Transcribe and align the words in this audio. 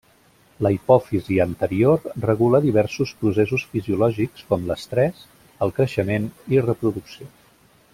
La 0.65 0.69
hipòfisi 0.75 1.35
anterior 1.43 2.07
regula 2.23 2.63
diversos 2.65 3.13
processos 3.21 3.67
fisiològics 3.75 4.49
com 4.49 4.69
l'estrès, 4.71 5.25
el 5.67 5.79
creixement 5.81 6.31
i 6.57 6.69
reproducció. 6.71 7.33